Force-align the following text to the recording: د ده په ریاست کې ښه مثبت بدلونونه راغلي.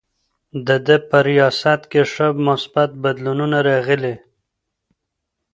د 0.67 0.69
ده 0.85 0.95
په 1.09 1.17
ریاست 1.29 1.81
کې 1.91 2.01
ښه 2.11 2.27
مثبت 2.47 2.89
بدلونونه 3.03 3.57
راغلي. 3.69 4.15